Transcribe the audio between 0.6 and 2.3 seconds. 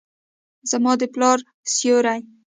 زما د پلار سیوري،